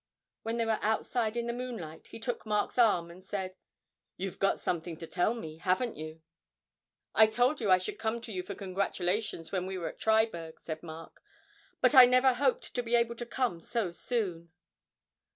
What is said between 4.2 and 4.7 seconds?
got